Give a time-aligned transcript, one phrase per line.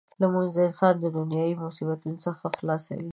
[0.21, 3.09] لمونځ انسان د دنیايي مصیبتونو څخه خلاصوي.